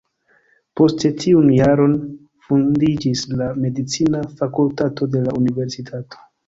[0.79, 1.93] Poste tiun jaron
[2.47, 6.31] fondiĝis la medicina fakultato de la universitato.